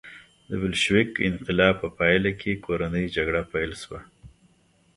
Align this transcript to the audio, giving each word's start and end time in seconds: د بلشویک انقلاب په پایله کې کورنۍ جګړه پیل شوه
د 0.49 0.51
بلشویک 0.61 1.11
انقلاب 1.29 1.75
په 1.81 1.87
پایله 1.97 2.31
کې 2.39 2.61
کورنۍ 2.65 3.05
جګړه 3.15 3.41
پیل 3.51 3.71
شوه 3.81 3.99